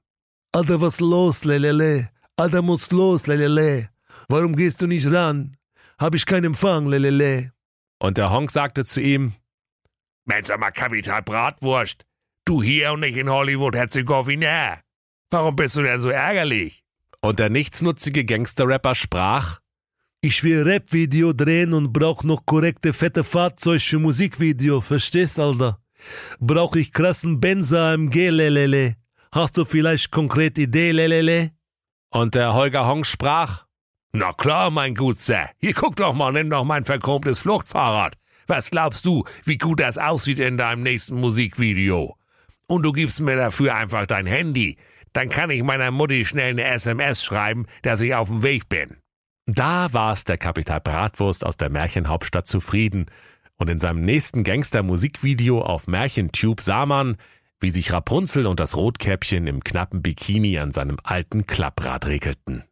Alter, 0.54 0.82
was 0.82 1.00
los, 1.00 1.46
lelele? 1.46 2.10
Alter, 2.36 2.64
muss 2.64 2.90
los, 2.90 3.28
lelele? 3.28 3.90
Warum 4.28 4.56
gehst 4.56 4.82
du 4.82 4.88
nicht 4.88 5.06
ran? 5.12 5.56
Hab 6.00 6.16
ich 6.16 6.26
keinen 6.26 6.46
Empfang, 6.46 6.88
lelele. 6.88 7.52
Und 8.00 8.18
der 8.18 8.32
Honk 8.32 8.52
sagte 8.52 8.86
zu 8.86 9.02
ihm, 9.02 9.34
Mensch, 10.26 10.48
sag 10.48 10.60
mal, 10.60 10.72
Kapital 10.72 11.22
Bratwurst. 11.22 12.06
Du 12.46 12.62
hier 12.64 12.94
und 12.94 13.02
nicht 13.02 13.18
in 13.18 13.30
Hollywood-Herzegowina. 13.30 14.80
Warum 15.32 15.56
bist 15.56 15.76
du 15.78 15.84
denn 15.84 16.02
so 16.02 16.10
ärgerlich? 16.10 16.84
und 17.22 17.40
der 17.40 17.50
nichtsnutzige 17.50 18.26
Gangster-Rapper 18.26 18.96
sprach, 18.96 19.60
Ich 20.20 20.44
will 20.44 20.64
Rap-Video 20.64 21.32
drehen 21.32 21.74
und 21.74 21.94
brauch 21.94 22.24
noch 22.24 22.46
korrekte 22.46 22.92
fette 22.92 23.24
Fahrzeug 23.24 23.82
für 23.82 23.98
Musikvideo, 24.00 24.82
verstehst, 24.82 25.40
Alter? 25.40 25.80
Brauch 26.40 26.76
ich 26.76 26.92
krassen 26.92 27.40
Benzer 27.40 27.94
AMG, 27.94 28.30
lelele. 28.30 28.96
Hast 29.32 29.56
du 29.58 29.64
vielleicht 29.64 30.12
konkret 30.12 30.58
Idee, 30.58 30.92
lelele? 30.92 31.52
und 32.10 32.36
der 32.36 32.54
Holger 32.54 32.86
Honk 32.86 33.08
sprach, 33.08 33.63
Na 34.16 34.32
klar, 34.32 34.70
mein 34.70 34.94
Gutser. 34.94 35.50
Hier 35.60 35.74
guck 35.74 35.96
doch 35.96 36.14
mal, 36.14 36.32
nimm 36.32 36.52
doch 36.52 36.64
mein 36.64 36.86
verchromtes 36.86 37.40
Fluchtfahrrad. 37.40 38.16
Was 38.46 38.70
glaubst 38.70 39.08
du, 39.08 39.24
wie 39.44 39.58
gut 39.58 39.80
das 39.80 39.98
aussieht 39.98 40.38
in 40.38 40.56
deinem 40.56 40.84
nächsten 40.84 41.20
Musikvideo? 41.20 42.16
Und 42.68 42.84
du 42.84 42.92
gibst 42.92 43.22
mir 43.22 43.36
dafür 43.36 43.74
einfach 43.74 44.06
dein 44.06 44.28
Handy. 44.28 44.78
Dann 45.14 45.30
kann 45.30 45.50
ich 45.50 45.64
meiner 45.64 45.90
Mutti 45.90 46.26
schnell 46.26 46.52
eine 46.52 46.64
SMS 46.64 47.24
schreiben, 47.24 47.66
dass 47.82 48.02
ich 48.02 48.14
auf 48.14 48.28
dem 48.28 48.44
Weg 48.44 48.70
bin. 48.70 48.98
Da 49.48 49.92
war's 49.94 50.26
der 50.26 50.38
Kapital 50.38 50.80
Bratwurst 50.80 51.44
aus 51.44 51.58
der 51.58 51.70
Märchenhauptstadt 51.70 52.48
zufrieden. 52.48 53.08
Und 53.58 53.70
in 53.70 53.80
seinem 53.80 54.02
nächsten 54.02 54.44
Gangster-Musikvideo 54.44 55.62
auf 55.62 55.88
Märchentube 55.88 56.62
sah 56.62 56.86
man, 56.86 57.18
wie 57.60 57.72
sich 57.72 57.92
Rapunzel 57.92 58.46
und 58.46 58.60
das 58.60 58.78
Rotkäppchen 58.78 59.48
im 59.48 59.64
knappen 59.64 60.04
Bikini 60.04 60.60
an 60.60 60.72
seinem 60.72 60.98
alten 61.04 61.48
Klapprad 61.48 62.06
regelten. 62.06 62.64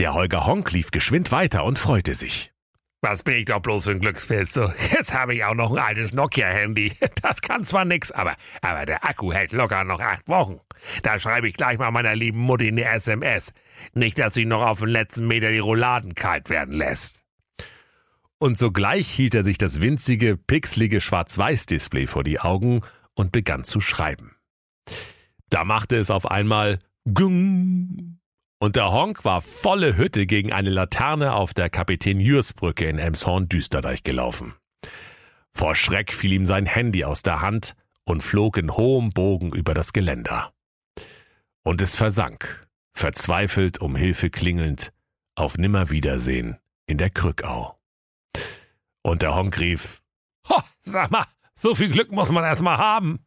Der 0.00 0.14
Holger 0.14 0.46
Honk 0.46 0.72
lief 0.72 0.92
geschwind 0.92 1.30
weiter 1.30 1.62
und 1.62 1.78
freute 1.78 2.14
sich. 2.14 2.54
Was 3.02 3.22
bin 3.22 3.34
ich 3.34 3.44
doch 3.44 3.60
bloß 3.60 3.84
für 3.84 3.90
ein 3.90 4.00
Glückspilz, 4.00 4.54
so. 4.54 4.72
Jetzt 4.92 5.12
habe 5.12 5.34
ich 5.34 5.44
auch 5.44 5.52
noch 5.52 5.70
ein 5.70 5.78
altes 5.78 6.14
Nokia-Handy. 6.14 6.92
Das 7.20 7.42
kann 7.42 7.66
zwar 7.66 7.84
nix, 7.84 8.10
aber, 8.10 8.34
aber 8.62 8.86
der 8.86 9.04
Akku 9.04 9.30
hält 9.30 9.52
locker 9.52 9.84
noch 9.84 10.00
acht 10.00 10.26
Wochen. 10.26 10.58
Da 11.02 11.18
schreibe 11.18 11.48
ich 11.48 11.54
gleich 11.54 11.78
mal 11.78 11.90
meiner 11.90 12.16
lieben 12.16 12.38
Mutti 12.38 12.68
eine 12.68 12.82
SMS. 12.82 13.52
Nicht, 13.92 14.18
dass 14.18 14.32
sie 14.32 14.46
noch 14.46 14.62
auf 14.62 14.78
den 14.78 14.88
letzten 14.88 15.26
Meter 15.26 15.50
die 15.50 15.58
Rouladen 15.58 16.14
kalt 16.14 16.48
werden 16.48 16.72
lässt. 16.72 17.22
Und 18.38 18.56
sogleich 18.56 19.06
hielt 19.06 19.34
er 19.34 19.44
sich 19.44 19.58
das 19.58 19.82
winzige, 19.82 20.38
pixelige 20.38 21.02
Schwarz-Weiß-Display 21.02 22.06
vor 22.06 22.24
die 22.24 22.40
Augen 22.40 22.80
und 23.12 23.32
begann 23.32 23.64
zu 23.64 23.82
schreiben. 23.82 24.34
Da 25.50 25.64
machte 25.64 25.96
es 25.96 26.10
auf 26.10 26.24
einmal 26.24 26.78
Gung. 27.04 28.19
Und 28.62 28.76
der 28.76 28.92
Honk 28.92 29.24
war 29.24 29.40
volle 29.40 29.96
Hütte 29.96 30.26
gegen 30.26 30.52
eine 30.52 30.68
Laterne 30.68 31.32
auf 31.32 31.54
der 31.54 31.70
Kapitän-Jürs-Brücke 31.70 32.86
in 32.86 32.98
Emshorn-Düsterdeich 32.98 34.02
gelaufen. 34.02 34.54
Vor 35.50 35.74
Schreck 35.74 36.12
fiel 36.12 36.34
ihm 36.34 36.44
sein 36.44 36.66
Handy 36.66 37.04
aus 37.04 37.22
der 37.22 37.40
Hand 37.40 37.74
und 38.04 38.22
flog 38.22 38.58
in 38.58 38.76
hohem 38.76 39.10
Bogen 39.10 39.50
über 39.54 39.72
das 39.72 39.94
Geländer. 39.94 40.52
Und 41.62 41.80
es 41.80 41.96
versank, 41.96 42.68
verzweifelt 42.92 43.80
um 43.80 43.96
Hilfe 43.96 44.28
klingelnd, 44.28 44.92
auf 45.36 45.56
Nimmerwiedersehen 45.56 46.58
in 46.84 46.98
der 46.98 47.08
Krückau. 47.08 47.78
Und 49.00 49.22
der 49.22 49.34
Honk 49.34 49.58
rief, 49.58 50.02
Ho, 50.50 50.60
sag 50.84 51.10
mal, 51.10 51.24
so 51.54 51.74
viel 51.74 51.88
Glück 51.88 52.12
muss 52.12 52.30
man 52.30 52.44
erst 52.44 52.60
mal 52.60 52.76
haben. 52.76 53.24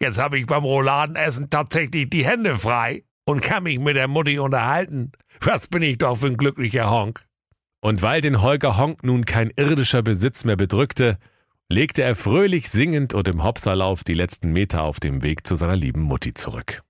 Jetzt 0.00 0.18
habe 0.18 0.38
ich 0.38 0.46
beim 0.46 0.62
Rouladenessen 0.62 1.50
tatsächlich 1.50 2.08
die 2.08 2.24
Hände 2.24 2.56
frei 2.56 3.02
und 3.24 3.40
kann 3.40 3.64
mich 3.64 3.78
mit 3.78 3.96
der 3.96 4.08
Mutti 4.08 4.38
unterhalten. 4.38 5.12
Was 5.40 5.66
bin 5.68 5.82
ich 5.82 5.98
doch 5.98 6.16
für 6.16 6.28
ein 6.28 6.36
glücklicher 6.36 6.90
Honk. 6.90 7.24
Und 7.80 8.02
weil 8.02 8.20
den 8.20 8.40
Holger 8.40 8.76
Honk 8.78 9.04
nun 9.04 9.24
kein 9.24 9.50
irdischer 9.50 10.02
Besitz 10.02 10.44
mehr 10.44 10.56
bedrückte, 10.56 11.18
legte 11.68 12.02
er 12.02 12.14
fröhlich 12.14 12.70
singend 12.70 13.14
und 13.14 13.28
im 13.28 13.42
Hopserlauf 13.42 14.04
die 14.04 14.14
letzten 14.14 14.52
Meter 14.52 14.82
auf 14.82 15.00
dem 15.00 15.22
Weg 15.22 15.46
zu 15.46 15.56
seiner 15.56 15.76
lieben 15.76 16.02
Mutti 16.02 16.32
zurück. 16.34 16.82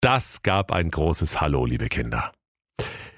Das 0.00 0.42
gab 0.42 0.72
ein 0.72 0.90
großes 0.90 1.40
Hallo, 1.40 1.64
liebe 1.66 1.88
Kinder. 1.88 2.32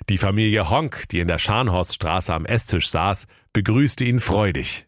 Die 0.08 0.18
Familie 0.18 0.70
Honk, 0.70 1.04
die 1.10 1.20
in 1.20 1.28
der 1.28 1.38
Scharnhorststraße 1.38 2.32
am 2.32 2.46
Esstisch 2.46 2.88
saß, 2.88 3.26
begrüßte 3.52 4.04
ihn 4.04 4.20
freudig. 4.20 4.86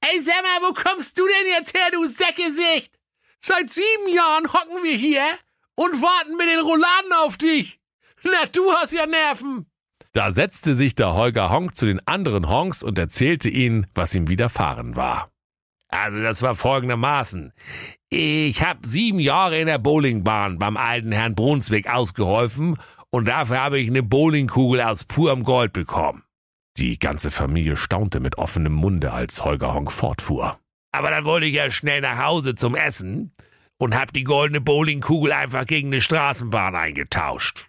Ey, 0.00 0.22
sag 0.22 0.42
mal, 0.42 0.68
wo 0.68 0.72
kommst 0.72 1.18
du 1.18 1.22
denn 1.26 1.52
jetzt 1.58 1.76
her, 1.76 1.88
du 1.92 2.06
Säckgesicht? 2.06 2.92
Seit 3.38 3.70
sieben 3.70 4.08
Jahren 4.14 4.52
hocken 4.52 4.84
wir 4.84 4.96
hier 4.96 5.24
und 5.76 6.02
warten 6.02 6.36
mit 6.36 6.48
den 6.48 6.60
Rouladen 6.60 7.12
auf 7.24 7.36
dich. 7.36 7.78
Na, 8.24 8.46
du 8.52 8.72
hast 8.72 8.92
ja 8.92 9.06
Nerven. 9.06 9.66
Da 10.12 10.30
setzte 10.30 10.74
sich 10.74 10.94
der 10.94 11.14
Holger 11.14 11.50
Honk 11.50 11.76
zu 11.76 11.86
den 11.86 12.04
anderen 12.06 12.48
Honks 12.48 12.82
und 12.82 12.98
erzählte 12.98 13.50
ihnen, 13.50 13.86
was 13.94 14.14
ihm 14.14 14.28
widerfahren 14.28 14.96
war. 14.96 15.30
Also 15.88 16.20
das 16.20 16.42
war 16.42 16.54
folgendermaßen. 16.54 17.52
Ich 18.08 18.62
habe 18.62 18.88
sieben 18.88 19.20
Jahre 19.20 19.60
in 19.60 19.66
der 19.66 19.78
Bowlingbahn 19.78 20.58
beim 20.58 20.76
alten 20.76 21.12
Herrn 21.12 21.34
Brunswick 21.34 21.88
ausgeholfen 21.88 22.78
und 23.10 23.28
dafür 23.28 23.60
habe 23.60 23.78
ich 23.78 23.88
eine 23.88 24.02
Bowlingkugel 24.02 24.80
aus 24.80 25.04
purem 25.04 25.44
Gold 25.44 25.72
bekommen. 25.72 26.22
Die 26.76 26.98
ganze 26.98 27.30
Familie 27.30 27.76
staunte 27.76 28.20
mit 28.20 28.36
offenem 28.38 28.72
Munde, 28.72 29.12
als 29.12 29.44
Holger 29.44 29.72
Honk 29.74 29.92
fortfuhr. 29.92 30.58
Aber 30.92 31.10
dann 31.10 31.24
wollte 31.24 31.46
ich 31.46 31.54
ja 31.54 31.70
schnell 31.70 32.00
nach 32.00 32.22
Hause 32.22 32.54
zum 32.54 32.74
Essen 32.74 33.32
und 33.78 33.98
hab 33.98 34.12
die 34.12 34.24
goldene 34.24 34.60
Bowlingkugel 34.60 35.32
einfach 35.32 35.66
gegen 35.66 35.88
eine 35.88 36.00
Straßenbahn 36.00 36.74
eingetauscht. 36.74 37.68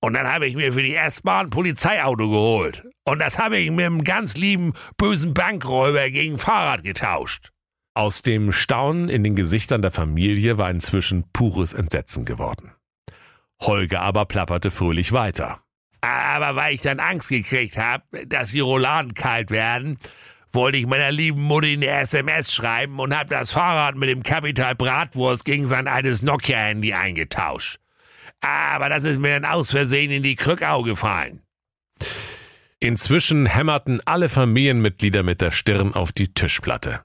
Und 0.00 0.12
dann 0.12 0.26
habe 0.26 0.46
ich 0.46 0.54
mir 0.54 0.72
für 0.72 0.82
die 0.82 0.94
S-Bahn 0.94 1.46
ein 1.46 1.50
Polizeiauto 1.50 2.28
geholt. 2.28 2.84
Und 3.04 3.18
das 3.18 3.38
habe 3.38 3.58
ich 3.58 3.70
mit 3.70 3.86
einem 3.86 4.04
ganz 4.04 4.36
lieben, 4.36 4.74
bösen 4.96 5.34
Bankräuber 5.34 6.10
gegen 6.10 6.38
Fahrrad 6.38 6.82
getauscht. 6.82 7.50
Aus 7.94 8.22
dem 8.22 8.52
Staunen 8.52 9.08
in 9.08 9.24
den 9.24 9.34
Gesichtern 9.36 9.80
der 9.80 9.90
Familie 9.90 10.58
war 10.58 10.70
inzwischen 10.70 11.24
pures 11.32 11.72
Entsetzen 11.72 12.24
geworden. 12.24 12.72
Holger 13.62 14.02
aber 14.02 14.26
plapperte 14.26 14.70
fröhlich 14.70 15.12
weiter. 15.12 15.62
Aber 16.02 16.56
weil 16.56 16.74
ich 16.74 16.82
dann 16.82 17.00
Angst 17.00 17.30
gekriegt 17.30 17.78
habe, 17.78 18.04
dass 18.26 18.50
die 18.50 18.60
Rouladen 18.60 19.14
kalt 19.14 19.50
werden, 19.50 19.98
wollte 20.56 20.78
ich 20.78 20.86
meiner 20.86 21.12
lieben 21.12 21.42
Mutti 21.42 21.74
eine 21.74 21.86
SMS 21.86 22.52
schreiben 22.52 22.98
und 22.98 23.16
habe 23.16 23.30
das 23.30 23.52
Fahrrad 23.52 23.94
mit 23.94 24.08
dem 24.08 24.24
Kapital 24.24 24.74
Bratwurst 24.74 25.44
gegen 25.44 25.68
sein 25.68 25.86
altes 25.86 26.22
Nokia-Handy 26.22 26.94
eingetauscht. 26.94 27.78
Aber 28.40 28.88
das 28.88 29.04
ist 29.04 29.20
mir 29.20 29.38
dann 29.38 29.44
aus 29.44 29.70
Versehen 29.70 30.10
in 30.10 30.24
die 30.24 30.34
Krückau 30.34 30.82
gefallen. 30.82 31.42
Inzwischen 32.80 33.46
hämmerten 33.46 34.00
alle 34.04 34.28
Familienmitglieder 34.28 35.22
mit 35.22 35.40
der 35.40 35.50
Stirn 35.50 35.94
auf 35.94 36.12
die 36.12 36.34
Tischplatte. 36.34 37.02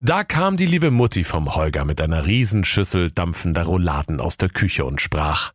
Da 0.00 0.24
kam 0.24 0.56
die 0.56 0.66
liebe 0.66 0.90
Mutti 0.90 1.24
vom 1.24 1.54
Holger 1.54 1.84
mit 1.84 2.00
einer 2.00 2.26
Riesenschüssel 2.26 3.10
dampfender 3.10 3.64
Rouladen 3.64 4.20
aus 4.20 4.38
der 4.38 4.48
Küche 4.48 4.84
und 4.84 5.00
sprach. 5.00 5.52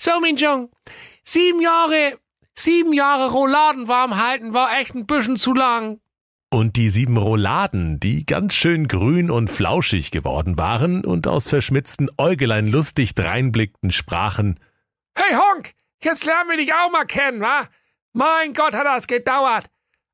So, 0.00 0.12
mein 0.20 0.36
Jung, 0.36 0.70
sieben 1.22 1.60
Jahre, 1.60 2.18
sieben 2.54 2.92
Jahre 2.92 3.30
Rouladen 3.30 3.88
warm 3.88 4.16
halten 4.16 4.54
war 4.54 4.78
echt 4.78 4.94
ein 4.94 5.06
bisschen 5.06 5.36
zu 5.36 5.52
lang. 5.52 6.00
Und 6.52 6.76
die 6.76 6.88
sieben 6.88 7.16
Rouladen, 7.16 8.00
die 8.00 8.26
ganz 8.26 8.54
schön 8.54 8.88
grün 8.88 9.30
und 9.30 9.48
flauschig 9.48 10.10
geworden 10.10 10.56
waren 10.56 11.04
und 11.04 11.28
aus 11.28 11.46
verschmitzten 11.46 12.10
Äugelein 12.18 12.66
lustig 12.66 13.14
dreinblickten, 13.14 13.92
sprachen 13.92 14.58
Hey 15.16 15.36
Honk, 15.36 15.74
jetzt 16.02 16.26
lernen 16.26 16.50
wir 16.50 16.56
dich 16.56 16.74
auch 16.74 16.90
mal 16.90 17.04
kennen, 17.04 17.40
wa? 17.40 17.68
Mein 18.12 18.52
Gott, 18.52 18.74
hat 18.74 18.84
das 18.84 19.06
gedauert. 19.06 19.66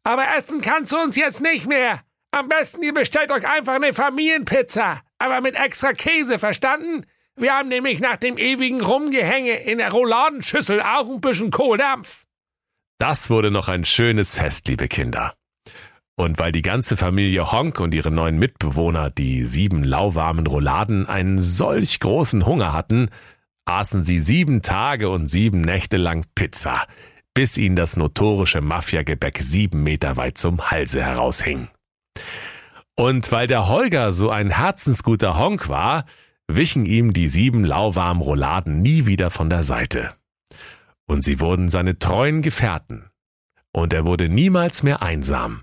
Aber 0.04 0.24
essen 0.36 0.60
kannst 0.60 0.92
du 0.92 0.98
uns 0.98 1.16
jetzt 1.16 1.40
nicht 1.40 1.66
mehr. 1.66 2.02
Am 2.32 2.48
besten 2.48 2.82
ihr 2.82 2.92
bestellt 2.92 3.30
euch 3.30 3.48
einfach 3.48 3.74
eine 3.74 3.94
Familienpizza, 3.94 5.00
aber 5.18 5.40
mit 5.40 5.58
extra 5.58 5.94
Käse, 5.94 6.38
verstanden? 6.38 7.06
Wir 7.36 7.54
haben 7.54 7.68
nämlich 7.68 8.00
nach 8.00 8.18
dem 8.18 8.36
ewigen 8.36 8.82
Rumgehänge 8.82 9.54
in 9.62 9.78
der 9.78 9.90
Rouladenschüssel 9.90 10.82
auch 10.82 11.08
ein 11.08 11.22
bisschen 11.22 11.50
Kohldampf. 11.50 12.26
Das 12.98 13.30
wurde 13.30 13.50
noch 13.50 13.68
ein 13.68 13.86
schönes 13.86 14.34
Fest, 14.34 14.68
liebe 14.68 14.88
Kinder. 14.88 15.34
Und 16.16 16.38
weil 16.38 16.50
die 16.50 16.62
ganze 16.62 16.96
Familie 16.96 17.52
Honk 17.52 17.78
und 17.78 17.92
ihre 17.92 18.11
neuen 18.11 18.38
Mitbewohner, 18.38 19.11
die 19.11 19.44
sieben 19.44 19.85
lauwarmen 19.85 20.46
Rouladen, 20.46 21.06
einen 21.06 21.38
solch 21.38 22.00
großen 22.00 22.46
Hunger 22.46 22.73
hatten, 22.73 23.11
aßen 23.66 24.00
sie 24.02 24.18
sieben 24.18 24.62
Tage 24.62 25.11
und 25.11 25.26
sieben 25.26 25.61
Nächte 25.61 25.99
lang 25.99 26.25
Pizza, 26.35 26.87
bis 27.35 27.58
ihnen 27.58 27.76
das 27.76 27.99
notorische 27.99 28.62
Mafiagebäck 28.62 29.38
sieben 29.38 29.82
Meter 29.82 30.16
weit 30.16 30.38
zum 30.38 30.70
Halse 30.70 31.04
heraushing. 31.04 31.68
Und 32.96 33.30
weil 33.30 33.46
der 33.46 33.68
Holger 33.68 34.11
so 34.11 34.30
ein 34.30 34.50
herzensguter 34.50 35.38
Honk 35.38 35.68
war, 35.68 36.06
wichen 36.49 36.87
ihm 36.87 37.12
die 37.12 37.28
sieben 37.28 37.62
lauwarmen 37.62 38.23
Rouladen 38.23 38.80
nie 38.80 39.04
wieder 39.04 39.30
von 39.30 39.50
der 39.50 39.62
Seite. 39.62 40.14
Und 41.06 41.25
sie 41.25 41.40
wurden 41.40 41.68
seine 41.68 41.99
treuen 41.99 42.40
Gefährten. 42.40 43.11
Und 43.70 43.92
er 43.92 44.06
wurde 44.06 44.30
niemals 44.30 44.82
mehr 44.82 45.02
einsam, 45.02 45.62